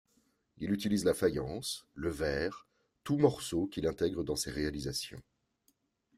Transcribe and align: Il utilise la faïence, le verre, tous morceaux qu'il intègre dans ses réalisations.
Il 0.57 0.71
utilise 0.71 1.05
la 1.05 1.13
faïence, 1.13 1.85
le 1.93 2.09
verre, 2.09 2.65
tous 3.03 3.17
morceaux 3.17 3.67
qu'il 3.67 3.85
intègre 3.85 4.23
dans 4.23 4.35
ses 4.35 4.49
réalisations. 4.49 5.21